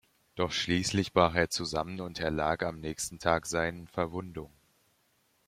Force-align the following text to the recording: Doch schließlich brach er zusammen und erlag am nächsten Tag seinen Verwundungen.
Doch 0.33 0.51
schließlich 0.51 1.13
brach 1.13 1.35
er 1.35 1.51
zusammen 1.51 2.01
und 2.01 2.19
erlag 2.19 2.63
am 2.63 2.79
nächsten 2.79 3.19
Tag 3.19 3.45
seinen 3.45 3.85
Verwundungen. 3.87 4.57